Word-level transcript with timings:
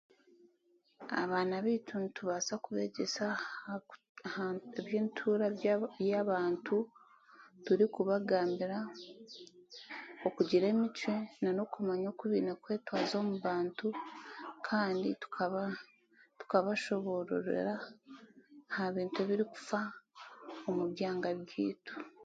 Abaana 1.21 1.55
baitu 1.65 1.93
nitubaasa 1.97 2.53
kubeegyesa 2.63 3.25
ahabwebyentuura 4.27 5.45
y'abantu 6.09 6.75
turikubagambira 7.65 8.77
okugira 10.27 10.65
emicwe 10.73 11.13
nanokumanya 11.41 12.07
oku 12.11 12.23
baine 12.31 12.53
kwetwaza 12.61 13.13
omu 13.21 13.35
bantu 13.47 13.87
kandi 14.67 15.09
tukaba 15.21 15.63
tukabashoboororera 16.39 17.75
ha 18.75 18.83
bintu 18.95 19.19
birikufa 19.29 19.79
omu 20.67 20.83
byanga 20.93 21.29
byaitu 21.41 21.93